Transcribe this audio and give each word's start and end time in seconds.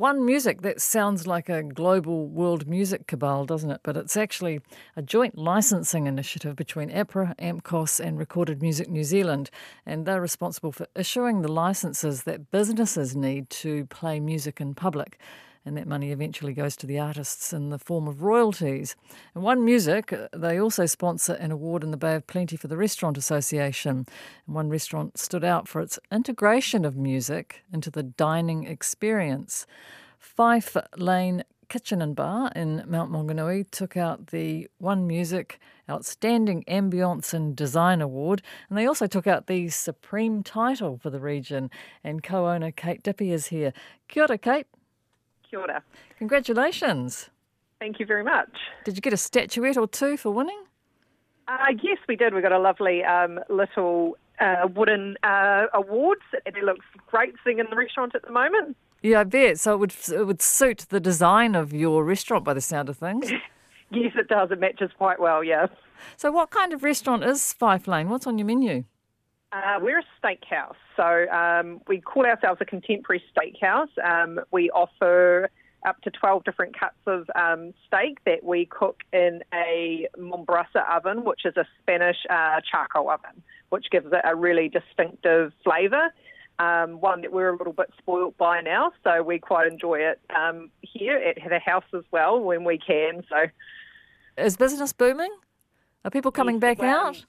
One 0.00 0.24
Music, 0.24 0.62
that 0.62 0.80
sounds 0.80 1.26
like 1.26 1.50
a 1.50 1.62
global 1.62 2.26
world 2.26 2.66
music 2.66 3.06
cabal, 3.06 3.44
doesn't 3.44 3.70
it? 3.70 3.80
But 3.82 3.98
it's 3.98 4.16
actually 4.16 4.62
a 4.96 5.02
joint 5.02 5.36
licensing 5.36 6.06
initiative 6.06 6.56
between 6.56 6.88
APRA, 6.88 7.36
AMCOS, 7.36 8.00
and 8.00 8.18
Recorded 8.18 8.62
Music 8.62 8.88
New 8.88 9.04
Zealand. 9.04 9.50
And 9.84 10.06
they're 10.06 10.22
responsible 10.22 10.72
for 10.72 10.86
issuing 10.96 11.42
the 11.42 11.52
licenses 11.52 12.22
that 12.22 12.50
businesses 12.50 13.14
need 13.14 13.50
to 13.50 13.84
play 13.90 14.20
music 14.20 14.58
in 14.58 14.74
public 14.74 15.18
and 15.64 15.76
that 15.76 15.86
money 15.86 16.10
eventually 16.10 16.52
goes 16.52 16.76
to 16.76 16.86
the 16.86 16.98
artists 16.98 17.52
in 17.52 17.70
the 17.70 17.78
form 17.78 18.08
of 18.08 18.22
royalties. 18.22 18.96
And 19.34 19.44
One 19.44 19.64
Music, 19.64 20.12
uh, 20.12 20.28
they 20.32 20.58
also 20.58 20.86
sponsor 20.86 21.34
an 21.34 21.50
award 21.50 21.84
in 21.84 21.90
the 21.90 21.96
Bay 21.96 22.14
of 22.14 22.26
Plenty 22.26 22.56
for 22.56 22.68
the 22.68 22.76
Restaurant 22.76 23.18
Association. 23.18 24.06
And 24.46 24.54
one 24.54 24.70
restaurant 24.70 25.18
stood 25.18 25.44
out 25.44 25.68
for 25.68 25.80
its 25.80 25.98
integration 26.10 26.84
of 26.84 26.96
music 26.96 27.62
into 27.72 27.90
the 27.90 28.02
dining 28.02 28.64
experience. 28.64 29.66
Fife 30.18 30.76
Lane 30.96 31.44
Kitchen 31.70 32.02
and 32.02 32.16
Bar 32.16 32.50
in 32.56 32.82
Mount 32.86 33.12
Maunganui 33.12 33.70
took 33.70 33.96
out 33.96 34.28
the 34.28 34.68
One 34.78 35.06
Music 35.06 35.60
Outstanding 35.88 36.64
Ambience 36.68 37.32
and 37.32 37.54
Design 37.54 38.00
Award, 38.00 38.42
and 38.68 38.76
they 38.76 38.86
also 38.86 39.06
took 39.06 39.28
out 39.28 39.46
the 39.46 39.68
Supreme 39.68 40.42
title 40.42 40.98
for 40.98 41.10
the 41.10 41.20
region. 41.20 41.70
And 42.02 42.24
co 42.24 42.48
owner 42.48 42.72
Kate 42.72 43.02
Dippy 43.02 43.30
is 43.30 43.46
here. 43.46 43.72
Kia 44.08 44.24
ora, 44.24 44.36
Kate. 44.36 44.66
Kia 45.50 45.60
ora. 45.60 45.82
Congratulations. 46.18 47.30
Thank 47.80 47.98
you 47.98 48.06
very 48.06 48.22
much. 48.22 48.50
Did 48.84 48.96
you 48.96 49.00
get 49.00 49.12
a 49.12 49.16
statuette 49.16 49.76
or 49.76 49.88
two 49.88 50.16
for 50.16 50.30
winning? 50.30 50.62
Uh, 51.48 51.72
yes, 51.82 51.98
we 52.08 52.14
did. 52.14 52.34
We 52.34 52.42
got 52.42 52.52
a 52.52 52.58
lovely 52.58 53.02
um, 53.02 53.40
little 53.48 54.16
uh, 54.38 54.68
wooden 54.74 55.16
uh, 55.24 55.66
awards. 55.74 56.22
It 56.46 56.54
looks 56.62 56.84
great 57.08 57.34
sitting 57.42 57.58
in 57.58 57.66
the 57.70 57.76
restaurant 57.76 58.14
at 58.14 58.22
the 58.22 58.30
moment. 58.30 58.76
Yeah, 59.02 59.20
I 59.20 59.24
bet. 59.24 59.58
So 59.58 59.74
it 59.74 59.78
would 59.78 59.94
it 60.12 60.26
would 60.26 60.42
suit 60.42 60.86
the 60.90 61.00
design 61.00 61.54
of 61.54 61.72
your 61.72 62.04
restaurant 62.04 62.44
by 62.44 62.54
the 62.54 62.60
sound 62.60 62.88
of 62.88 62.98
things. 62.98 63.30
yes, 63.90 64.12
it 64.14 64.28
does. 64.28 64.50
It 64.50 64.60
matches 64.60 64.90
quite 64.96 65.18
well. 65.18 65.42
Yeah. 65.42 65.66
So, 66.16 66.30
what 66.30 66.50
kind 66.50 66.72
of 66.72 66.82
restaurant 66.82 67.24
is 67.24 67.52
Fife 67.52 67.88
Lane? 67.88 68.08
What's 68.08 68.26
on 68.26 68.38
your 68.38 68.46
menu? 68.46 68.84
Uh, 69.52 69.78
we're 69.80 69.98
a 69.98 70.04
steakhouse, 70.22 70.76
so 70.96 71.28
um, 71.32 71.80
we 71.88 72.00
call 72.00 72.24
ourselves 72.24 72.60
a 72.60 72.64
contemporary 72.64 73.20
steakhouse. 73.34 73.88
Um, 74.04 74.38
we 74.52 74.70
offer 74.70 75.50
up 75.84 76.00
to 76.02 76.10
12 76.10 76.44
different 76.44 76.78
cuts 76.78 76.98
of 77.06 77.28
um, 77.34 77.74
steak 77.86 78.18
that 78.26 78.44
we 78.44 78.66
cook 78.66 79.00
in 79.12 79.42
a 79.52 80.06
Mibrasa 80.16 80.88
oven, 80.88 81.24
which 81.24 81.44
is 81.44 81.56
a 81.56 81.64
Spanish 81.82 82.18
uh, 82.28 82.60
charcoal 82.70 83.10
oven, 83.10 83.42
which 83.70 83.86
gives 83.90 84.06
it 84.12 84.20
a 84.24 84.36
really 84.36 84.68
distinctive 84.68 85.52
flavour. 85.64 86.12
Um, 86.60 87.00
one 87.00 87.22
that 87.22 87.32
we're 87.32 87.48
a 87.48 87.56
little 87.56 87.72
bit 87.72 87.90
spoilt 87.98 88.36
by 88.36 88.60
now, 88.60 88.92
so 89.02 89.22
we 89.22 89.38
quite 89.38 89.66
enjoy 89.66 90.00
it 90.00 90.20
um, 90.36 90.70
here 90.82 91.16
at 91.16 91.36
the 91.48 91.58
house 91.58 91.84
as 91.94 92.04
well 92.12 92.38
when 92.38 92.64
we 92.64 92.78
can. 92.78 93.24
So, 93.28 93.46
is 94.36 94.56
business 94.58 94.92
booming? 94.92 95.34
Are 96.04 96.10
people 96.10 96.30
coming 96.30 96.56
yes, 96.56 96.60
back 96.60 96.78
well, 96.78 97.06
out? 97.08 97.24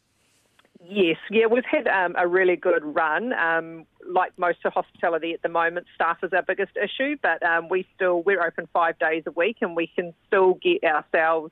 Yes, 0.83 1.17
yeah, 1.29 1.45
we've 1.45 1.63
had 1.65 1.87
um, 1.87 2.15
a 2.17 2.27
really 2.27 2.55
good 2.55 2.83
run. 2.83 3.33
Um, 3.33 3.85
like 4.09 4.37
most 4.37 4.59
of 4.65 4.73
hospitality 4.73 5.33
at 5.33 5.41
the 5.41 5.49
moment, 5.49 5.85
staff 5.93 6.17
is 6.23 6.33
our 6.33 6.41
biggest 6.41 6.71
issue, 6.75 7.17
but 7.21 7.43
um, 7.43 7.69
we 7.69 7.85
still 7.95 8.23
we're 8.23 8.43
open 8.45 8.67
five 8.73 8.97
days 8.97 9.23
a 9.27 9.31
week, 9.31 9.57
and 9.61 9.75
we 9.75 9.87
can 9.87 10.13
still 10.27 10.55
get 10.55 10.83
ourselves 10.83 11.51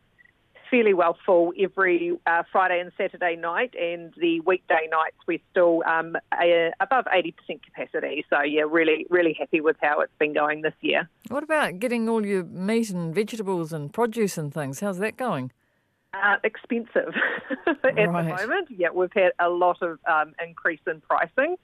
fairly 0.71 0.93
well 0.93 1.17
full 1.25 1.53
every 1.59 2.17
uh, 2.25 2.43
Friday 2.51 2.79
and 2.79 2.91
Saturday 2.97 3.35
night, 3.35 3.73
and 3.79 4.13
the 4.17 4.39
weekday 4.41 4.87
nights 4.89 5.15
we're 5.27 5.39
still 5.51 5.83
um, 5.85 6.15
a, 6.41 6.71
above 6.79 7.05
eighty 7.13 7.31
percent 7.31 7.63
capacity. 7.63 8.25
So 8.29 8.41
yeah, 8.41 8.63
really 8.67 9.05
really 9.09 9.35
happy 9.37 9.61
with 9.61 9.77
how 9.81 10.01
it's 10.01 10.13
been 10.17 10.33
going 10.33 10.61
this 10.61 10.73
year. 10.81 11.07
What 11.27 11.43
about 11.43 11.79
getting 11.79 12.09
all 12.09 12.25
your 12.25 12.43
meat 12.43 12.89
and 12.89 13.13
vegetables 13.13 13.73
and 13.73 13.93
produce 13.93 14.37
and 14.37 14.53
things? 14.53 14.79
How's 14.79 14.97
that 14.97 15.17
going? 15.17 15.51
Uh, 16.11 16.37
expensive 16.43 17.13
at 17.67 17.83
right. 17.83 17.95
the 17.95 18.07
moment. 18.07 18.67
Yeah, 18.75 18.89
we've 18.91 19.13
had 19.13 19.31
a 19.39 19.47
lot 19.47 19.81
of 19.83 19.99
um, 20.07 20.33
increase 20.43 20.79
in 20.87 21.01
pricing. 21.01 21.55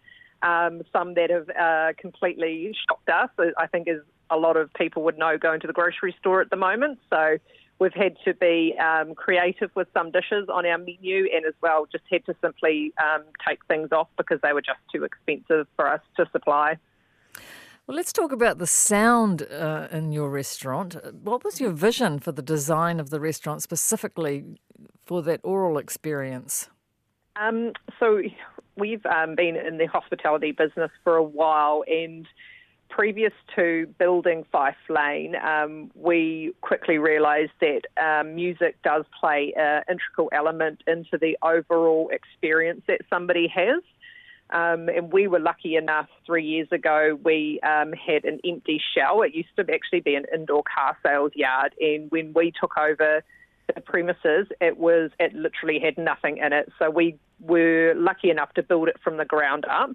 Um, 0.43 0.83
some 0.93 1.15
that 1.15 1.31
have 1.31 1.49
uh, 1.49 1.93
completely 1.97 2.75
shocked 2.87 3.09
us. 3.09 3.29
I 3.57 3.65
think 3.65 3.87
as 3.87 4.01
a 4.29 4.37
lot 4.37 4.55
of 4.55 4.71
people 4.73 5.03
would 5.03 5.17
know 5.17 5.37
going 5.39 5.61
to 5.61 5.67
the 5.67 5.73
grocery 5.73 6.15
store 6.19 6.41
at 6.41 6.51
the 6.51 6.55
moment. 6.57 6.99
So 7.09 7.37
we've 7.79 7.93
had 7.93 8.17
to 8.25 8.33
be 8.33 8.75
um, 8.77 9.15
creative 9.15 9.71
with 9.75 9.87
some 9.93 10.11
dishes 10.11 10.47
on 10.53 10.65
our 10.65 10.77
menu 10.77 11.27
and 11.33 11.45
as 11.45 11.53
well 11.61 11.87
just 11.91 12.03
had 12.11 12.25
to 12.25 12.35
simply 12.41 12.93
um, 13.03 13.23
take 13.47 13.65
things 13.65 13.91
off 13.91 14.07
because 14.17 14.39
they 14.41 14.53
were 14.53 14.61
just 14.61 14.79
too 14.93 15.03
expensive 15.03 15.67
for 15.75 15.87
us 15.87 16.01
to 16.17 16.27
supply. 16.31 16.77
Well, 17.87 17.95
let's 17.97 18.11
talk 18.11 18.31
about 18.31 18.57
the 18.57 18.65
sound 18.65 19.43
uh, 19.43 19.87
in 19.91 20.11
your 20.11 20.31
restaurant. 20.31 20.95
What 21.21 21.43
was 21.43 21.61
your 21.61 21.69
vision 21.69 22.17
for 22.17 22.31
the 22.31 22.41
design 22.41 22.99
of 22.99 23.11
the 23.11 23.19
restaurant 23.19 23.61
specifically 23.61 24.43
for 25.05 25.21
that 25.21 25.39
aural 25.43 25.77
experience? 25.77 26.67
Um, 27.35 27.73
so, 27.99 28.23
we've 28.75 29.05
um, 29.05 29.35
been 29.35 29.55
in 29.55 29.77
the 29.77 29.85
hospitality 29.85 30.51
business 30.51 30.89
for 31.03 31.15
a 31.15 31.23
while, 31.23 31.83
and 31.87 32.25
previous 32.89 33.33
to 33.55 33.87
building 33.99 34.45
Fife 34.51 34.75
Lane, 34.89 35.35
um, 35.35 35.91
we 35.93 36.53
quickly 36.61 36.97
realised 36.97 37.51
that 37.61 37.81
um, 38.01 38.33
music 38.33 38.81
does 38.83 39.05
play 39.19 39.53
an 39.57 39.83
integral 39.89 40.29
element 40.31 40.81
into 40.87 41.17
the 41.19 41.37
overall 41.43 42.09
experience 42.11 42.81
that 42.87 43.01
somebody 43.09 43.47
has. 43.47 43.83
Um, 44.51 44.89
and 44.89 45.11
we 45.11 45.27
were 45.27 45.39
lucky 45.39 45.75
enough 45.75 46.07
three 46.25 46.45
years 46.45 46.67
ago, 46.71 47.17
we 47.23 47.59
um, 47.61 47.93
had 47.93 48.25
an 48.25 48.39
empty 48.45 48.79
shell. 48.93 49.23
It 49.23 49.33
used 49.33 49.49
to 49.57 49.65
actually 49.73 50.01
be 50.01 50.15
an 50.15 50.25
indoor 50.33 50.63
car 50.63 50.97
sales 51.03 51.31
yard. 51.35 51.73
And 51.79 52.11
when 52.11 52.31
we 52.33 52.53
took 52.59 52.77
over 52.77 53.23
the 53.73 53.81
premises, 53.81 54.47
it 54.61 54.77
was 54.77 55.09
it 55.19 55.33
literally 55.33 55.79
had 55.79 55.97
nothing 55.97 56.37
in 56.37 56.53
it. 56.53 56.71
So 56.77 56.89
we 56.89 57.17
were 57.39 57.93
lucky 57.95 58.29
enough 58.29 58.53
to 58.53 58.63
build 58.63 58.87
it 58.87 58.97
from 59.03 59.17
the 59.17 59.25
ground 59.25 59.65
up. 59.65 59.91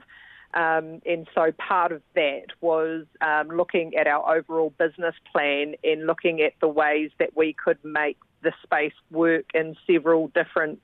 Um, 0.53 1.01
and 1.07 1.29
so 1.33 1.53
part 1.53 1.93
of 1.93 2.03
that 2.17 2.47
was 2.61 3.07
um, 3.21 3.49
looking 3.49 3.95
at 3.95 4.09
our 4.09 4.37
overall 4.37 4.75
business 4.79 5.15
plan 5.31 5.75
and 5.85 6.09
looking 6.09 6.41
at 6.41 6.55
the 6.61 6.67
ways 6.67 7.13
that 7.21 7.37
we 7.37 7.53
could 7.53 7.79
make 7.85 8.19
the 8.43 8.53
space 8.63 8.95
work 9.13 9.45
in 9.55 9.77
several 9.87 10.29
different 10.29 10.81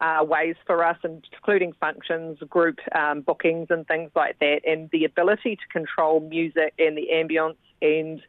uh, 0.00 0.24
ways 0.24 0.56
for 0.66 0.84
us, 0.84 0.96
including 1.04 1.72
functions, 1.80 2.38
group 2.48 2.78
um, 2.94 3.22
bookings, 3.22 3.68
and 3.70 3.86
things 3.86 4.10
like 4.14 4.38
that. 4.38 4.60
And 4.66 4.88
the 4.90 5.04
ability 5.04 5.56
to 5.56 5.66
control 5.72 6.20
music 6.20 6.74
and 6.78 6.96
the 6.96 7.08
ambience 7.12 7.56
and 7.82 8.20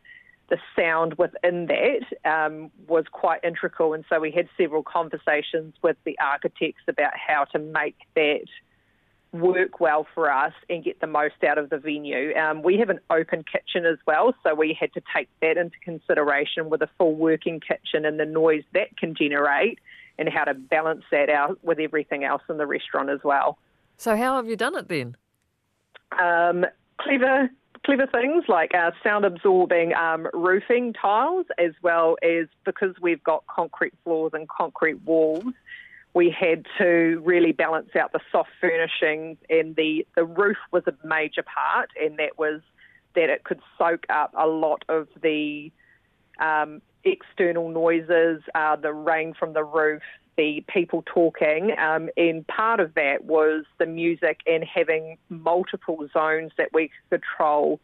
the 0.50 0.58
sound 0.75 1.13
within 1.16 1.68
that 1.68 2.29
um, 2.29 2.72
was 2.88 3.06
quite 3.12 3.44
integral. 3.44 3.94
And 3.94 4.03
so 4.09 4.19
we 4.19 4.31
had 4.31 4.50
several 4.58 4.84
conversations 4.84 5.75
with 5.84 5.97
the 6.06 6.18
architects 6.19 6.81
about 6.88 7.13
how 7.16 7.46
to 7.53 7.59
make 7.59 7.97
that 8.16 8.46
work 9.31 9.79
well 9.79 10.08
for 10.16 10.31
us 10.31 10.53
and 10.69 10.84
get 10.84 11.00
the 11.02 11.08
most 11.08 11.44
out 11.47 11.59
of 11.59 11.69
the 11.69 11.78
venue. 11.78 12.35
Um, 12.35 12.63
we 12.63 12.78
have 12.78 12.90
an 12.90 13.00
open 13.12 13.44
kitchen 13.44 13.85
as 13.85 14.00
well, 14.08 14.34
so 14.44 14.56
we 14.56 14.75
had 14.79 14.91
to 14.94 15.02
take 15.16 15.29
that 15.41 15.56
into 15.56 15.78
consideration 15.84 16.69
with 16.69 16.81
a 16.81 16.90
full 16.97 17.13
working 17.13 17.59
kitchen 17.59 18.06
and 18.06 18.19
the 18.19 18.25
noise 18.25 18.63
that 18.74 18.97
can 18.97 19.13
generate 19.13 19.78
and 20.19 20.30
how 20.30 20.44
to 20.44 20.53
balance 20.53 21.03
that 21.12 21.30
out 21.30 21.57
with 21.63 21.80
everything 21.80 22.25
else 22.25 22.44
in 22.50 22.57
the 22.57 22.68
restaurant 22.68 23.09
as 23.09 23.22
well. 23.24 23.57
So, 23.97 24.16
how 24.16 24.35
have 24.35 24.47
you 24.47 24.56
done 24.56 24.75
it 24.75 24.90
then? 24.90 25.16
Um, 26.22 26.66
clever, 27.00 27.50
clever 27.85 28.06
things 28.07 28.44
like 28.47 28.75
uh, 28.75 28.91
sound 29.02 29.25
absorbing 29.25 29.96
um, 29.96 30.28
roofing 30.34 30.94
tiles, 30.94 31.46
as 31.58 31.72
well 31.81 32.18
as 32.22 32.47
because 32.66 32.96
we've 33.02 33.24
got 33.24 33.46
concrete 33.47 33.94
floors 34.03 34.31
and 34.34 34.47
concrete 34.47 35.02
walls. 35.06 35.46
We 36.13 36.35
had 36.38 36.66
to 36.79 37.22
really 37.24 37.53
balance 37.53 37.96
out 37.97 38.12
the 38.12 38.19
soft 38.31 38.50
furnishings, 38.59 39.38
and 39.50 39.75
the, 39.75 40.06
the 40.16 40.25
roof 40.25 40.58
was 40.72 40.84
a 40.88 41.08
major 41.08 41.44
part, 41.44 41.90
and 42.02 42.19
that 42.19 42.38
was 42.38 42.62
that 43.16 43.29
it 43.29 43.44
could 43.44 43.59
soak 43.78 44.06
up 44.09 44.34
a 44.38 44.47
lot 44.47 44.84
of 44.90 45.08
the 45.22 45.72
um, 46.40 46.82
external 47.03 47.70
noises, 47.70 48.41
uh, 48.56 48.76
the 48.76 48.94
rain 48.94 49.34
from 49.38 49.53
the 49.53 49.64
roof, 49.64 50.02
the 50.38 50.64
people 50.74 51.03
talking, 51.06 51.72
um, 51.78 52.09
and 52.16 52.47
part 52.47 52.80
of 52.80 52.94
that 52.96 53.26
was 53.26 53.66
the 53.78 53.86
music 53.86 54.40
and 54.47 54.64
having 54.64 55.18
multiple 55.30 56.08
zones 56.14 56.52
that 56.58 56.70
we 56.74 56.90
control. 57.09 57.80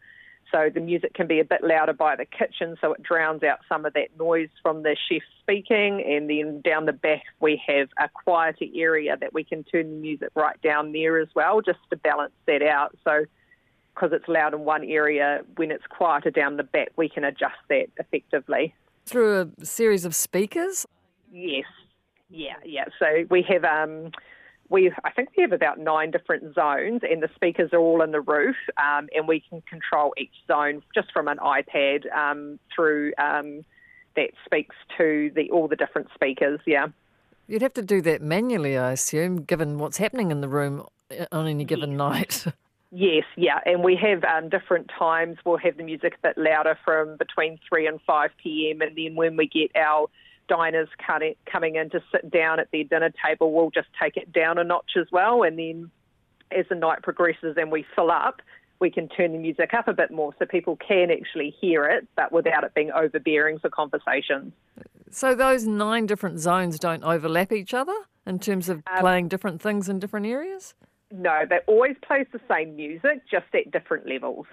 So 0.52 0.70
the 0.72 0.80
music 0.80 1.12
can 1.12 1.26
be 1.26 1.40
a 1.40 1.44
bit 1.44 1.62
louder 1.62 1.92
by 1.92 2.14
the 2.16 2.24
kitchen, 2.24 2.76
so 2.80 2.92
it 2.92 3.02
drowns 3.02 3.42
out 3.42 3.58
some 3.68 3.84
of 3.84 3.94
that 3.94 4.16
noise 4.18 4.48
from 4.62 4.84
the 4.84 4.96
chef 5.08 5.22
speaking. 5.42 6.02
And 6.06 6.30
then 6.30 6.60
down 6.60 6.86
the 6.86 6.92
back, 6.92 7.24
we 7.40 7.60
have 7.66 7.88
a 7.98 8.08
quieter 8.08 8.66
area 8.74 9.16
that 9.20 9.34
we 9.34 9.42
can 9.42 9.64
turn 9.64 9.90
the 9.90 9.96
music 9.96 10.28
right 10.36 10.60
down 10.62 10.92
there 10.92 11.18
as 11.18 11.28
well, 11.34 11.60
just 11.60 11.80
to 11.90 11.96
balance 11.96 12.32
that 12.46 12.62
out. 12.62 12.96
So 13.02 13.26
because 13.96 14.12
it's 14.12 14.28
loud 14.28 14.54
in 14.54 14.60
one 14.60 14.84
area, 14.84 15.40
when 15.56 15.72
it's 15.72 15.84
quieter 15.88 16.30
down 16.30 16.58
the 16.58 16.62
back, 16.62 16.90
we 16.96 17.08
can 17.08 17.24
adjust 17.24 17.56
that 17.68 17.86
effectively 17.98 18.74
through 19.06 19.52
a 19.60 19.64
series 19.64 20.04
of 20.04 20.14
speakers? 20.14 20.84
Yes. 21.32 21.64
Yeah, 22.28 22.54
yeah. 22.64 22.86
So 22.98 23.24
we 23.30 23.42
have 23.48 23.64
um, 23.64 24.10
we 24.68 24.92
I 25.04 25.10
think 25.10 25.30
we 25.36 25.42
have 25.42 25.52
about 25.52 25.78
nine 25.78 26.10
different 26.10 26.54
zones, 26.54 27.02
and 27.08 27.22
the 27.22 27.28
speakers 27.34 27.70
are 27.72 27.78
all 27.78 28.02
in 28.02 28.10
the 28.10 28.20
roof, 28.20 28.56
um, 28.78 29.08
and 29.14 29.28
we 29.28 29.42
can 29.48 29.62
control 29.62 30.12
each 30.18 30.34
zone 30.48 30.82
just 30.92 31.12
from 31.12 31.28
an 31.28 31.38
iPad 31.38 32.12
um, 32.12 32.58
through 32.74 33.12
um, 33.18 33.64
that 34.16 34.30
speaks 34.44 34.74
to 34.98 35.30
the 35.36 35.48
all 35.50 35.68
the 35.68 35.76
different 35.76 36.08
speakers. 36.14 36.58
Yeah, 36.66 36.88
you'd 37.46 37.62
have 37.62 37.74
to 37.74 37.82
do 37.82 38.02
that 38.02 38.22
manually, 38.22 38.76
I 38.76 38.90
assume, 38.90 39.42
given 39.42 39.78
what's 39.78 39.98
happening 39.98 40.32
in 40.32 40.40
the 40.40 40.48
room 40.48 40.84
uh, 41.16 41.26
on 41.30 41.46
any 41.46 41.64
given 41.64 41.92
yes. 41.92 41.98
night. 41.98 42.46
Yes, 42.92 43.24
yeah, 43.36 43.58
and 43.66 43.82
we 43.82 43.96
have 43.96 44.22
um, 44.24 44.48
different 44.48 44.90
times. 44.96 45.38
We'll 45.44 45.58
have 45.58 45.76
the 45.76 45.82
music 45.82 46.14
a 46.22 46.28
bit 46.28 46.38
louder 46.38 46.78
from 46.84 47.16
between 47.16 47.58
three 47.68 47.86
and 47.86 48.00
five 48.06 48.30
p.m., 48.42 48.80
and 48.80 48.96
then 48.96 49.16
when 49.16 49.36
we 49.36 49.48
get 49.48 49.70
our 49.76 50.08
diners 50.48 50.88
coming 51.04 51.74
in 51.74 51.90
to 51.90 52.00
sit 52.12 52.30
down 52.30 52.60
at 52.60 52.68
their 52.70 52.84
dinner 52.84 53.12
table, 53.26 53.52
we'll 53.52 53.70
just 53.70 53.88
take 54.00 54.16
it 54.16 54.32
down 54.32 54.58
a 54.58 54.64
notch 54.64 54.92
as 54.96 55.06
well. 55.10 55.42
And 55.42 55.58
then 55.58 55.90
as 56.56 56.64
the 56.68 56.76
night 56.76 57.02
progresses 57.02 57.56
and 57.56 57.72
we 57.72 57.84
fill 57.96 58.12
up, 58.12 58.40
we 58.78 58.88
can 58.88 59.08
turn 59.08 59.32
the 59.32 59.38
music 59.38 59.74
up 59.74 59.88
a 59.88 59.92
bit 59.92 60.12
more 60.12 60.32
so 60.38 60.46
people 60.46 60.76
can 60.76 61.10
actually 61.10 61.54
hear 61.60 61.86
it, 61.86 62.06
but 62.14 62.30
without 62.30 62.62
it 62.62 62.74
being 62.74 62.92
overbearing 62.92 63.58
for 63.58 63.70
conversations. 63.70 64.52
So 65.10 65.34
those 65.34 65.66
nine 65.66 66.06
different 66.06 66.38
zones 66.38 66.78
don't 66.78 67.02
overlap 67.02 67.50
each 67.50 67.74
other 67.74 67.94
in 68.24 68.38
terms 68.38 68.68
of 68.68 68.84
um, 68.86 69.00
playing 69.00 69.28
different 69.28 69.60
things 69.60 69.88
in 69.88 69.98
different 69.98 70.26
areas? 70.26 70.74
No, 71.10 71.44
they 71.48 71.58
always 71.66 71.96
plays 72.06 72.26
the 72.32 72.40
same 72.50 72.76
music, 72.76 73.22
just 73.30 73.46
at 73.54 73.70
different 73.70 74.08
levels. 74.08 74.46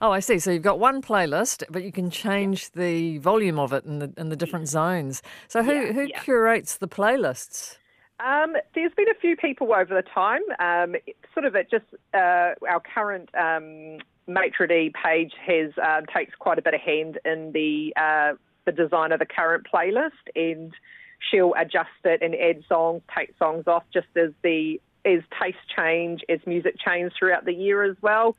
Oh, 0.00 0.12
I 0.12 0.20
see. 0.20 0.38
So 0.38 0.50
you've 0.50 0.62
got 0.62 0.78
one 0.78 1.02
playlist, 1.02 1.64
but 1.70 1.82
you 1.82 1.90
can 1.90 2.10
change 2.10 2.70
the 2.72 3.18
volume 3.18 3.58
of 3.58 3.72
it 3.72 3.84
in 3.84 3.98
the 3.98 4.12
in 4.16 4.28
the 4.28 4.36
different 4.36 4.68
zones. 4.68 5.22
So 5.48 5.62
who 5.62 5.72
yeah, 5.72 5.92
who 5.92 6.02
yeah. 6.04 6.20
curates 6.20 6.76
the 6.76 6.88
playlists? 6.88 7.78
Um, 8.20 8.54
there's 8.74 8.92
been 8.96 9.08
a 9.08 9.20
few 9.20 9.36
people 9.36 9.72
over 9.72 9.94
the 9.94 10.02
time. 10.02 10.42
Um, 10.58 10.96
sort 11.34 11.46
of 11.46 11.54
it 11.54 11.70
just 11.70 11.84
uh, 12.14 12.54
our 12.68 12.82
current 12.94 13.30
um, 13.34 13.98
maitre 14.26 14.68
d 14.68 14.92
page 15.02 15.32
has 15.44 15.70
uh, 15.82 16.02
takes 16.14 16.34
quite 16.36 16.58
a 16.58 16.62
bit 16.62 16.74
of 16.74 16.80
hand 16.80 17.18
in 17.24 17.52
the 17.52 17.92
uh, 17.96 18.34
the 18.66 18.72
design 18.72 19.10
of 19.10 19.18
the 19.18 19.26
current 19.26 19.66
playlist, 19.72 20.10
and 20.36 20.72
she'll 21.30 21.54
adjust 21.58 21.88
it 22.04 22.22
and 22.22 22.34
add 22.34 22.62
songs, 22.68 23.02
take 23.16 23.34
songs 23.38 23.64
off, 23.66 23.84
just 23.92 24.08
as 24.16 24.30
the 24.42 24.80
as 25.08 25.22
taste 25.42 25.58
change, 25.76 26.20
as 26.28 26.38
music 26.46 26.76
change 26.78 27.12
throughout 27.18 27.44
the 27.44 27.54
year 27.54 27.82
as 27.82 27.96
well. 28.02 28.36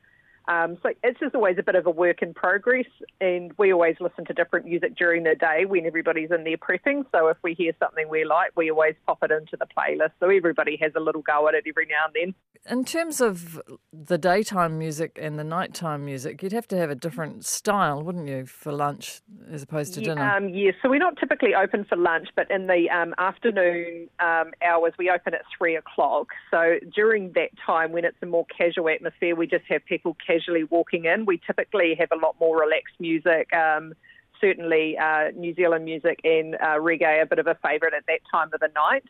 Um, 0.50 0.80
so 0.82 0.90
it's 1.04 1.20
just 1.20 1.36
always 1.36 1.58
a 1.60 1.64
bit 1.64 1.76
of 1.76 1.86
a 1.86 1.92
work 1.92 2.24
in 2.24 2.34
progress, 2.34 2.88
and 3.22 3.54
we 3.60 3.72
always 3.72 3.96
listen 4.00 4.26
to 4.26 4.34
different 4.34 4.66
music 4.66 4.96
during 4.98 5.24
the 5.24 5.36
day 5.36 5.66
when 5.66 5.86
everybody's 5.86 6.32
in 6.32 6.44
there 6.44 6.58
prepping. 6.58 7.06
So 7.12 7.28
if 7.28 7.38
we 7.44 7.54
hear 7.54 7.72
something 7.80 8.10
we 8.10 8.26
like, 8.26 8.52
we 8.56 8.72
always 8.72 8.96
pop 9.06 9.20
it 9.22 9.30
into 9.30 9.56
the 9.58 9.68
playlist. 9.68 10.14
So 10.20 10.30
everybody 10.30 10.76
has 10.82 10.92
a 10.96 11.00
little 11.00 11.22
go 11.22 11.48
at 11.48 11.54
it 11.54 11.66
every 11.68 11.86
now 11.86 12.06
and 12.08 12.16
then. 12.16 12.36
In 12.70 12.84
terms 12.84 13.22
of 13.22 13.62
the 13.94 14.18
daytime 14.18 14.80
music 14.80 15.20
and 15.22 15.38
the 15.38 15.44
nighttime 15.44 16.04
music, 16.04 16.42
you'd 16.42 16.52
have 16.52 16.68
to 16.70 16.78
have 16.78 16.90
a 16.90 16.96
different 16.96 17.46
style, 17.46 18.02
wouldn't 18.02 18.28
you, 18.28 18.48
for 18.48 18.72
lunch 18.72 19.22
as 19.52 19.62
opposed 19.62 19.94
to 19.94 20.02
yeah, 20.02 20.08
dinner? 20.08 20.36
Um, 20.36 20.50
yes, 20.50 20.74
so 20.82 20.90
we're 20.90 20.98
not 20.98 21.18
typically 21.18 21.54
open 21.54 21.86
for 21.86 21.96
lunch, 21.96 22.28
but 22.36 22.50
in 22.50 22.66
the 22.66 22.90
um, 22.90 23.14
afternoon 23.20 24.10
um, 24.20 24.52
hours, 24.68 24.94
we 24.98 25.12
open 25.12 25.36
at 25.36 25.42
three 25.56 25.76
o'clock. 25.76 26.30
So 26.50 26.80
during 26.94 27.34
that 27.34 27.52
time, 27.64 27.92
when 27.92 28.04
it's 28.04 28.18
a 28.24 28.26
more 28.26 28.48
casual 28.58 28.90
atmosphere, 28.90 29.36
we 29.36 29.46
just 29.46 29.66
have 29.70 29.86
people 29.86 30.18
casually 30.26 30.39
walking 30.70 31.06
in. 31.06 31.26
We 31.26 31.40
typically 31.46 31.96
have 32.00 32.12
a 32.12 32.16
lot 32.16 32.36
more 32.40 32.60
relaxed 32.60 32.96
music. 33.00 33.52
Um, 33.54 33.94
certainly, 34.42 34.98
uh, 34.98 35.32
New 35.36 35.54
Zealand 35.54 35.86
music 35.86 36.20
and 36.24 36.56
uh, 36.56 36.78
reggae 36.80 37.22
a 37.22 37.26
bit 37.26 37.40
of 37.40 37.48
a 37.48 37.56
favourite 37.56 37.94
at 37.94 38.06
that 38.08 38.20
time 38.32 38.50
of 38.54 38.60
the 38.60 38.70
night 38.76 39.04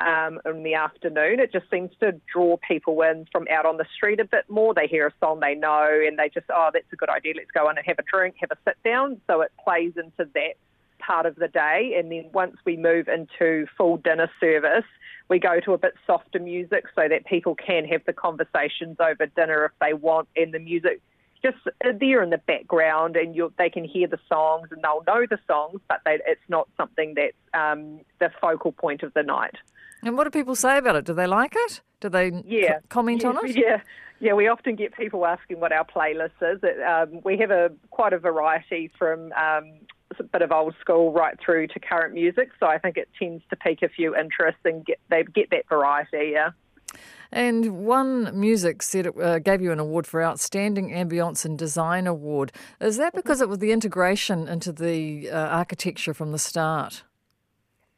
um, 0.00 0.40
in 0.44 0.62
the 0.62 0.74
afternoon. 0.74 1.40
It 1.40 1.52
just 1.52 1.70
seems 1.70 1.90
to 2.00 2.12
draw 2.32 2.56
people 2.66 3.00
in 3.02 3.26
from 3.32 3.46
out 3.50 3.66
on 3.66 3.76
the 3.76 3.86
street 3.96 4.20
a 4.20 4.24
bit 4.24 4.44
more. 4.48 4.74
They 4.74 4.86
hear 4.86 5.06
a 5.06 5.12
song 5.20 5.40
they 5.40 5.54
know 5.54 5.88
and 6.06 6.18
they 6.18 6.28
just, 6.28 6.46
oh, 6.50 6.70
that's 6.72 6.92
a 6.92 6.96
good 6.96 7.10
idea. 7.10 7.34
Let's 7.36 7.50
go 7.50 7.68
in 7.70 7.76
and 7.76 7.86
have 7.86 7.98
a 7.98 8.04
drink, 8.10 8.36
have 8.40 8.50
a 8.50 8.58
sit 8.64 8.76
down. 8.84 9.20
So 9.26 9.40
it 9.40 9.52
plays 9.62 9.92
into 9.96 10.30
that 10.34 10.54
part 10.98 11.26
of 11.26 11.36
the 11.36 11.48
day. 11.48 11.94
And 11.98 12.10
then 12.10 12.26
once 12.32 12.56
we 12.64 12.76
move 12.76 13.08
into 13.08 13.66
full 13.76 13.96
dinner 13.98 14.30
service, 14.40 14.84
we 15.28 15.38
go 15.38 15.60
to 15.60 15.72
a 15.72 15.78
bit 15.78 15.94
softer 16.06 16.38
music 16.38 16.84
so 16.94 17.08
that 17.08 17.26
people 17.26 17.54
can 17.54 17.84
have 17.84 18.02
the 18.06 18.12
conversations 18.12 18.96
over 19.00 19.26
dinner 19.26 19.64
if 19.64 19.72
they 19.80 19.92
want, 19.92 20.28
and 20.36 20.52
the 20.52 20.58
music 20.58 21.00
just 21.42 21.58
there 22.00 22.22
in 22.22 22.30
the 22.30 22.38
background, 22.38 23.16
and 23.16 23.38
they 23.58 23.70
can 23.70 23.84
hear 23.84 24.08
the 24.08 24.18
songs 24.28 24.68
and 24.72 24.82
they'll 24.82 25.04
know 25.06 25.24
the 25.28 25.38
songs, 25.46 25.80
but 25.88 26.00
they, 26.04 26.18
it's 26.26 26.40
not 26.48 26.68
something 26.76 27.14
that's 27.14 27.36
um, 27.54 28.00
the 28.18 28.30
focal 28.40 28.72
point 28.72 29.02
of 29.02 29.14
the 29.14 29.22
night. 29.22 29.54
And 30.02 30.16
what 30.16 30.24
do 30.24 30.30
people 30.30 30.56
say 30.56 30.78
about 30.78 30.96
it? 30.96 31.04
Do 31.04 31.14
they 31.14 31.26
like 31.26 31.54
it? 31.56 31.80
Do 32.00 32.08
they 32.08 32.32
yeah. 32.44 32.78
comment 32.88 33.22
yes, 33.22 33.36
on 33.36 33.48
it? 33.48 33.56
Yeah, 33.56 33.80
yeah. 34.20 34.32
We 34.32 34.46
often 34.48 34.76
get 34.76 34.94
people 34.94 35.26
asking 35.26 35.58
what 35.60 35.72
our 35.72 35.84
playlist 35.84 36.38
is. 36.40 36.60
It, 36.62 36.82
um, 36.82 37.20
we 37.24 37.36
have 37.38 37.50
a 37.50 37.70
quite 37.90 38.12
a 38.12 38.18
variety 38.18 38.90
from 38.96 39.32
um, 39.32 39.72
bit 40.32 40.42
of 40.42 40.52
old 40.52 40.74
school 40.80 41.12
right 41.12 41.38
through 41.44 41.68
to 41.68 41.80
current 41.80 42.14
music. 42.14 42.50
So 42.60 42.66
I 42.66 42.78
think 42.78 42.96
it 42.96 43.08
tends 43.18 43.42
to 43.50 43.56
pique 43.56 43.82
a 43.82 43.88
few 43.88 44.16
interests 44.16 44.60
and 44.64 44.84
get 44.84 44.98
they 45.10 45.24
get 45.24 45.50
that 45.50 45.68
variety. 45.68 46.30
Yeah. 46.32 46.50
And 47.30 47.84
One 47.84 48.38
Music 48.38 48.82
said 48.82 49.06
it 49.06 49.20
uh, 49.20 49.38
gave 49.38 49.60
you 49.60 49.70
an 49.70 49.78
award 49.78 50.06
for 50.06 50.22
Outstanding 50.22 50.90
Ambience 50.90 51.44
and 51.44 51.58
Design 51.58 52.06
Award. 52.06 52.52
Is 52.80 52.96
that 52.96 53.08
mm-hmm. 53.08 53.18
because 53.18 53.40
it 53.40 53.48
was 53.48 53.58
the 53.58 53.72
integration 53.72 54.48
into 54.48 54.72
the 54.72 55.30
uh, 55.30 55.36
architecture 55.36 56.14
from 56.14 56.32
the 56.32 56.38
start? 56.38 57.02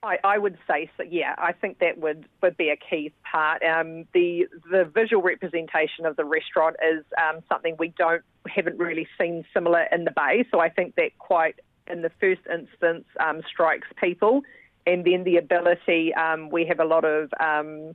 I, 0.03 0.17
I, 0.25 0.39
would 0.39 0.57
say 0.67 0.91
so. 0.97 1.03
Yeah, 1.03 1.35
I 1.37 1.53
think 1.53 1.79
that 1.81 1.99
would, 1.99 2.27
would 2.43 2.57
be 2.57 2.71
a 2.71 2.77
key 2.77 3.13
part. 3.31 3.63
Um, 3.63 4.07
the 4.15 4.47
the 4.71 4.91
visual 4.95 5.23
representation 5.23 6.07
of 6.07 6.17
the 6.17 6.25
restaurant 6.25 6.77
is 6.83 7.05
um, 7.19 7.43
something 7.51 7.77
we 7.79 7.93
don't 7.99 8.23
haven't 8.49 8.79
really 8.79 9.07
seen 9.21 9.45
similar 9.53 9.85
in 9.93 10.05
the 10.05 10.11
bay. 10.11 10.47
So 10.51 10.59
I 10.59 10.71
think 10.71 10.95
that 10.95 11.19
quite 11.19 11.57
in 11.91 12.03
the 12.03 12.11
first 12.21 12.43
instance 12.53 13.05
um, 13.19 13.43
strikes 13.49 13.89
people, 14.01 14.43
and 14.87 15.05
then 15.05 15.25
the 15.25 15.37
ability 15.37 16.15
um, 16.15 16.51
we 16.51 16.67
have 16.67 16.81
a 16.81 16.85
lot 16.85 17.05
of 17.05 17.31
um, 17.41 17.95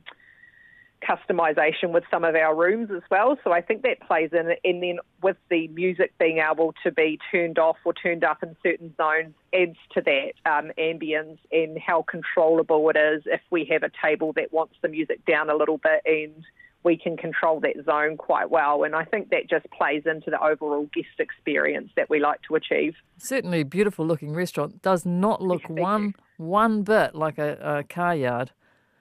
customization 1.02 1.90
with 1.92 2.04
some 2.10 2.24
of 2.24 2.34
our 2.34 2.54
rooms 2.54 2.90
as 2.94 3.02
well. 3.10 3.36
So 3.44 3.52
I 3.52 3.60
think 3.60 3.82
that 3.82 4.00
plays 4.00 4.30
in. 4.32 4.54
And 4.64 4.82
then 4.82 4.98
with 5.22 5.36
the 5.50 5.68
music 5.68 6.12
being 6.18 6.38
able 6.38 6.74
to 6.82 6.90
be 6.90 7.18
turned 7.30 7.58
off 7.58 7.76
or 7.84 7.92
turned 7.92 8.24
up 8.24 8.42
in 8.42 8.56
certain 8.62 8.94
zones 8.96 9.34
adds 9.52 9.76
to 9.94 10.00
that 10.02 10.32
um, 10.50 10.72
ambience 10.78 11.38
and 11.52 11.78
how 11.78 12.02
controllable 12.02 12.88
it 12.90 12.96
is 12.96 13.22
if 13.26 13.40
we 13.50 13.64
have 13.70 13.82
a 13.82 13.90
table 14.02 14.32
that 14.34 14.52
wants 14.52 14.74
the 14.82 14.88
music 14.88 15.24
down 15.26 15.50
a 15.50 15.54
little 15.54 15.78
bit 15.78 16.02
and 16.04 16.44
we 16.86 16.96
can 16.96 17.16
control 17.16 17.58
that 17.58 17.74
zone 17.84 18.16
quite 18.16 18.48
well. 18.48 18.84
And 18.84 18.94
I 18.94 19.04
think 19.04 19.30
that 19.30 19.50
just 19.50 19.66
plays 19.72 20.04
into 20.06 20.30
the 20.30 20.40
overall 20.40 20.88
guest 20.94 21.18
experience 21.18 21.90
that 21.96 22.08
we 22.08 22.20
like 22.20 22.40
to 22.42 22.54
achieve. 22.54 22.94
Certainly, 23.18 23.64
beautiful 23.64 24.06
looking 24.06 24.32
restaurant 24.32 24.82
does 24.82 25.04
not 25.04 25.42
look 25.42 25.62
yeah, 25.68 25.82
one 25.82 26.14
one 26.36 26.84
bit 26.84 27.16
like 27.16 27.38
a, 27.38 27.58
a 27.60 27.82
car 27.82 28.14
yard. 28.14 28.52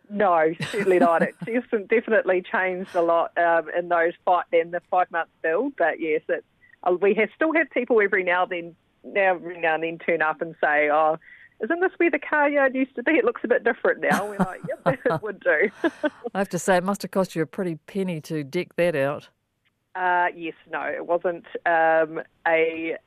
No, 0.10 0.51
certainly 0.72 0.98
not. 0.98 1.22
It's 1.22 1.68
definitely 1.89 2.44
changed 2.51 2.96
a 2.96 3.04
lot 3.04 3.38
um, 3.38 3.70
in 3.77 3.88
those 3.88 4.13
five 4.25 4.46
in 4.51 4.72
the 4.72 4.82
five 4.89 5.12
month 5.12 5.30
build. 5.44 5.74
But 5.77 6.00
yes, 6.00 6.22
it's, 6.27 6.46
uh, 6.84 6.94
we 7.00 7.13
have 7.13 7.30
still 7.36 7.54
have 7.54 7.70
people 7.70 8.01
every 8.01 8.24
now 8.24 8.44
and 8.44 8.51
then 8.51 8.75
now 9.13 9.36
every 9.36 9.62
now 9.62 9.75
and 9.75 9.84
then 9.84 10.00
turn 10.00 10.24
up 10.24 10.42
and 10.42 10.56
say, 10.60 10.89
"Oh, 10.89 11.20
isn't 11.64 11.80
this 11.80 11.92
where 11.98 12.12
the 12.12 12.20
car 12.20 12.50
yard 12.50 12.76
used 12.76 12.96
to 12.96 13.04
be? 13.04 13.14
It 13.14 13.26
looks 13.26 13.42
a 13.44 13.48
bit 13.48 13.64
different 13.64 14.02
now." 14.02 14.28
We're 14.28 14.38
like, 14.38 14.62
"Yep, 14.68 15.00
it 15.06 15.22
would 15.22 15.40
do." 15.40 15.70
I 16.34 16.40
have 16.40 16.50
to 16.50 16.60
say, 16.60 16.78
it 16.78 16.84
must 16.84 17.02
have 17.04 17.12
cost 17.12 17.36
you 17.36 17.42
a 17.42 17.46
pretty 17.46 17.76
penny 17.88 18.22
to 18.22 18.44
deck 18.44 18.76
that 18.76 18.96
out. 18.96 19.30
Uh, 19.96 20.28
yes, 20.36 20.56
no, 20.72 20.82
it 20.82 21.06
wasn't 21.06 21.46
um, 21.66 22.22
a 22.46 22.98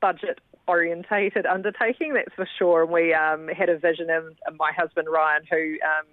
budget 0.00 0.40
orientated 0.66 1.46
undertaking, 1.46 2.14
that's 2.14 2.34
for 2.34 2.48
sure. 2.58 2.82
And 2.82 2.90
we 2.90 3.12
um, 3.12 3.48
had 3.48 3.68
a 3.68 3.78
vision 3.78 4.08
of 4.10 4.24
my 4.56 4.72
husband 4.72 5.08
Ryan, 5.10 5.42
who 5.50 5.76
um, 5.84 6.06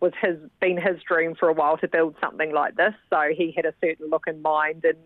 was 0.00 0.12
his 0.20 0.36
been 0.60 0.76
his 0.76 1.02
dream 1.06 1.34
for 1.34 1.48
a 1.48 1.52
while 1.52 1.78
to 1.78 1.88
build 1.88 2.14
something 2.20 2.52
like 2.52 2.76
this. 2.76 2.94
So 3.08 3.30
he 3.34 3.52
had 3.56 3.64
a 3.64 3.72
certain 3.82 4.10
look 4.10 4.24
in 4.26 4.42
mind, 4.42 4.84
and 4.84 4.98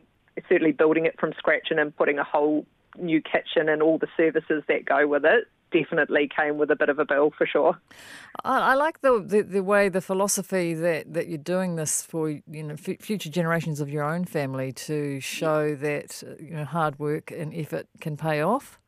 certainly 0.49 0.73
building 0.73 1.07
it 1.07 1.19
from 1.19 1.33
scratch 1.39 1.69
and 1.71 1.79
then 1.79 1.93
putting 1.93 2.19
a 2.19 2.25
whole 2.25 2.67
new 2.99 3.21
kitchen 3.21 3.69
and 3.69 3.83
all 3.83 3.99
the 3.99 4.09
services 4.17 4.63
that 4.69 4.85
go 4.85 5.07
with 5.07 5.25
it 5.25 5.49
definitely 5.75 6.31
came 6.35 6.57
with 6.57 6.71
a 6.71 6.77
bit 6.77 6.89
of 6.89 6.99
a 6.99 7.05
bill 7.05 7.33
for 7.37 7.47
sure. 7.47 7.79
I, 8.45 8.75
like 8.75 9.01
the, 9.01 9.23
the, 9.25 9.43
the 9.43 9.63
way 9.63 9.89
the 9.89 10.01
philosophy 10.01 10.73
that 10.75 11.13
that 11.13 11.29
you're 11.29 11.39
doing 11.39 11.77
this 11.77 12.03
for 12.03 12.31
you 12.31 12.63
know 12.63 12.75
f- 12.75 13.01
future 13.01 13.31
generations 13.31 13.81
of 13.81 13.89
your 13.89 14.05
own 14.05 14.25
family 14.25 14.73
to 14.73 15.21
show 15.21 15.75
that 15.75 16.23
you 16.41 16.55
know 16.55 16.65
hard 16.65 16.99
work 16.99 17.31
and 17.31 17.53
effort 17.55 17.87
can 18.01 18.17
pay 18.17 18.41
off. 18.41 18.79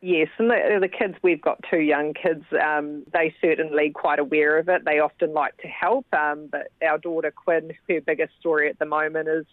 Yes, 0.00 0.28
and 0.36 0.50
the, 0.50 0.78
the 0.82 0.88
kids, 0.88 1.14
we've 1.22 1.40
got 1.40 1.58
two 1.70 1.80
young 1.80 2.12
kids, 2.12 2.44
um, 2.62 3.04
they 3.14 3.34
certainly 3.40 3.88
quite 3.88 4.18
aware 4.18 4.58
of 4.58 4.68
it. 4.68 4.84
They 4.84 4.98
often 4.98 5.32
like 5.32 5.56
to 5.62 5.66
help, 5.66 6.04
um, 6.12 6.50
but 6.52 6.68
our 6.86 6.98
daughter 6.98 7.32
Quinn, 7.34 7.70
her 7.88 8.02
biggest 8.02 8.34
story 8.38 8.68
at 8.68 8.78
the 8.78 8.84
moment 8.84 9.28
is 9.28 9.46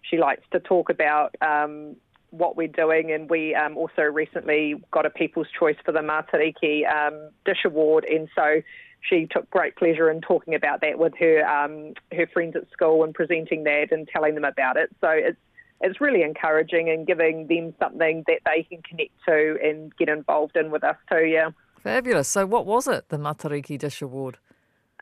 she 0.00 0.16
likes 0.16 0.44
to 0.52 0.60
talk 0.60 0.88
about 0.88 1.34
um, 1.42 1.96
what 2.30 2.56
we're 2.56 2.68
doing, 2.68 3.12
and 3.12 3.28
we 3.28 3.54
um, 3.54 3.76
also 3.76 4.02
recently 4.02 4.82
got 4.90 5.06
a 5.06 5.10
People's 5.10 5.48
Choice 5.58 5.76
for 5.84 5.92
the 5.92 6.00
Matariki 6.00 6.88
um, 6.90 7.30
Dish 7.44 7.64
Award, 7.64 8.04
and 8.04 8.28
so 8.34 8.62
she 9.00 9.26
took 9.30 9.48
great 9.50 9.76
pleasure 9.76 10.10
in 10.10 10.20
talking 10.20 10.54
about 10.54 10.80
that 10.80 10.98
with 10.98 11.14
her 11.18 11.46
um, 11.46 11.94
her 12.12 12.26
friends 12.26 12.56
at 12.56 12.70
school 12.70 13.04
and 13.04 13.14
presenting 13.14 13.64
that 13.64 13.88
and 13.90 14.08
telling 14.08 14.34
them 14.34 14.44
about 14.44 14.76
it. 14.76 14.90
So 15.00 15.08
it's 15.10 15.38
it's 15.80 16.00
really 16.00 16.22
encouraging 16.22 16.90
and 16.90 17.06
giving 17.06 17.46
them 17.46 17.72
something 17.78 18.24
that 18.26 18.40
they 18.44 18.64
can 18.64 18.82
connect 18.82 19.12
to 19.26 19.56
and 19.62 19.94
get 19.96 20.08
involved 20.08 20.56
in 20.56 20.70
with 20.70 20.82
us 20.82 20.96
too. 21.10 21.24
Yeah. 21.24 21.50
Fabulous. 21.82 22.28
So, 22.28 22.44
what 22.46 22.66
was 22.66 22.88
it, 22.88 23.08
the 23.08 23.16
Matariki 23.16 23.78
Dish 23.78 24.02
Award? 24.02 24.38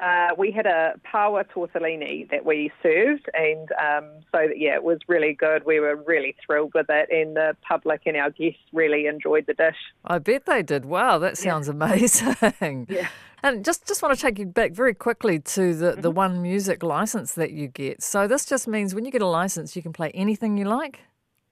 Uh, 0.01 0.29
we 0.37 0.51
had 0.51 0.67
a 0.67 0.95
paua 1.11 1.45
tortellini 1.49 2.29
that 2.31 2.45
we 2.45 2.71
served, 2.83 3.29
and 3.33 3.69
um, 3.73 4.11
so 4.31 4.41
yeah, 4.55 4.75
it 4.75 4.85
was 4.85 4.99
really 5.09 5.33
good. 5.33 5.65
We 5.65 5.81
were 5.81 5.97
really 5.97 6.37
thrilled 6.45 6.73
with 6.75 6.87
it, 6.91 7.09
and 7.11 7.35
the 7.37 7.57
public 7.67 8.03
and 8.05 8.17
our 8.17 8.31
guests 8.31 8.61
really 8.73 9.07
enjoyed 9.07 9.47
the 9.47 9.55
dish. 9.55 9.77
I 10.05 10.19
bet 10.19 10.45
they 10.45 10.63
did. 10.63 10.85
Wow, 10.85 11.19
that 11.19 11.39
sounds 11.39 11.69
yeah. 11.69 11.75
amazing. 11.75 12.87
Yeah. 12.97 13.09
And 13.43 13.65
just, 13.65 13.87
just 13.87 14.03
want 14.03 14.15
to 14.19 14.21
take 14.21 14.39
you 14.39 14.47
back 14.47 14.73
very 14.73 14.95
quickly 14.95 15.39
to 15.39 15.75
the, 15.75 15.93
mm-hmm. 15.93 16.01
the 16.01 16.11
one 16.11 16.43
music 16.43 16.83
license 16.83 17.35
that 17.35 17.53
you 17.53 17.69
get. 17.69 18.03
So 18.03 18.27
this 18.27 18.45
just 18.45 18.67
means 18.67 18.95
when 18.95 19.05
you 19.05 19.11
get 19.11 19.23
a 19.23 19.27
license, 19.27 19.77
you 19.77 19.83
can 19.83 19.93
play 19.93 20.11
anything 20.15 20.57
you 20.57 20.65
like 20.65 21.01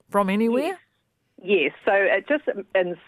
from 0.09 0.29
anywhere. 0.29 0.79
Yes, 1.41 1.73
so 1.83 1.91
it 1.93 2.27
just 2.27 2.43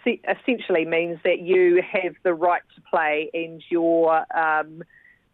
essentially 0.06 0.86
means 0.86 1.18
that 1.24 1.40
you 1.40 1.82
have 1.92 2.14
the 2.24 2.34
right 2.34 2.62
to 2.76 2.82
play 2.82 3.30
and 3.34 3.64
you're 3.70 4.24
um, 4.38 4.84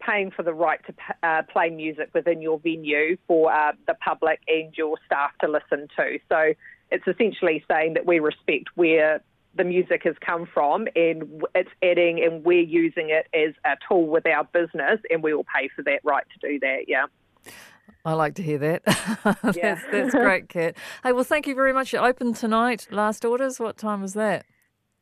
paying 0.04 0.30
for 0.30 0.42
the 0.42 0.54
right 0.54 0.80
to 0.86 0.94
uh, 1.22 1.42
play 1.42 1.70
music 1.70 2.10
within 2.12 2.42
your 2.42 2.58
venue 2.58 3.16
for 3.26 3.52
uh, 3.52 3.72
the 3.86 3.94
public 3.94 4.40
and 4.48 4.76
your 4.76 4.96
staff 5.06 5.30
to 5.40 5.48
listen 5.48 5.88
to. 5.96 6.18
So 6.28 6.54
it's 6.90 7.06
essentially 7.06 7.64
saying 7.68 7.94
that 7.94 8.06
we 8.06 8.18
respect 8.18 8.68
where 8.74 9.22
the 9.56 9.64
music 9.64 10.02
has 10.04 10.16
come 10.20 10.46
from 10.52 10.88
and 10.96 11.42
it's 11.54 11.70
adding 11.82 12.22
and 12.22 12.44
we're 12.44 12.60
using 12.60 13.10
it 13.10 13.26
as 13.34 13.54
a 13.64 13.76
tool 13.88 14.06
with 14.06 14.26
our 14.26 14.44
business 14.44 15.00
and 15.10 15.22
we 15.22 15.32
will 15.32 15.46
pay 15.54 15.68
for 15.74 15.82
that 15.82 16.00
right 16.04 16.24
to 16.32 16.48
do 16.48 16.58
that, 16.60 16.88
yeah. 16.88 17.06
I 18.04 18.12
like 18.14 18.34
to 18.34 18.42
hear 18.42 18.58
that. 18.58 18.82
that's, 19.42 19.56
yeah. 19.56 19.80
that's 19.90 20.14
great, 20.14 20.48
Kat. 20.48 20.76
Hey, 21.02 21.12
well, 21.12 21.24
thank 21.24 21.46
you 21.46 21.54
very 21.54 21.72
much. 21.72 21.92
You're 21.92 22.04
open 22.04 22.34
tonight. 22.34 22.88
Last 22.90 23.24
orders, 23.24 23.58
what 23.58 23.78
time 23.78 24.02
is 24.04 24.12
that? 24.14 24.44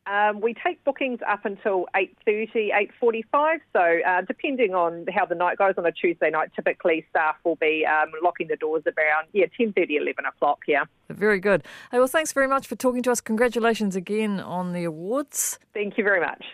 Um, 0.07 0.41
we 0.41 0.55
take 0.55 0.83
bookings 0.85 1.21
up 1.29 1.45
until 1.45 1.87
8.30, 1.95 2.71
8.45. 3.03 3.59
So 3.73 4.01
uh, 4.07 4.23
depending 4.23 4.75
on 4.75 5.07
how 5.15 5.27
the 5.27 5.35
night 5.35 5.59
goes 5.59 5.75
on 5.79 5.87
a 5.87 5.93
Tuesday 5.93 6.31
night, 6.31 6.51
typically 6.55 7.07
staff 7.11 7.37
will 7.45 7.57
be 7.57 7.87
um, 7.87 8.11
locking 8.23 8.49
the 8.49 8.57
doors 8.57 8.83
around, 8.87 9.29
yeah, 9.33 9.47
10.30, 9.59 10.01
11 10.01 10.25
o'clock, 10.27 10.61
yeah. 10.67 10.85
Very 11.09 11.39
good. 11.39 11.63
Hey, 11.91 11.99
well, 11.99 12.09
thanks 12.09 12.33
very 12.33 12.49
much 12.49 12.67
for 12.67 12.75
talking 12.75 13.03
to 13.05 13.13
us. 13.13 13.21
Congratulations 13.21 13.95
again 13.95 14.41
on 14.41 14.73
the 14.73 14.85
awards. 14.85 15.59
Thank 15.73 15.97
you 15.97 16.05
very 16.05 16.21
much. 16.21 16.45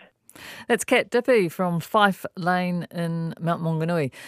That's 0.67 0.83
Kat 0.83 1.09
Dippy 1.09 1.49
from 1.49 1.79
Fife 1.79 2.25
Lane 2.37 2.87
in 2.91 3.33
Mount 3.39 3.61
Maunganui. 3.61 4.11